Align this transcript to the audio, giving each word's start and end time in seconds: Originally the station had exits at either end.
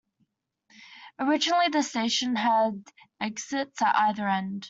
Originally 1.19 1.67
the 1.67 1.83
station 1.83 2.35
had 2.35 2.87
exits 3.19 3.83
at 3.83 3.95
either 3.95 4.27
end. 4.27 4.59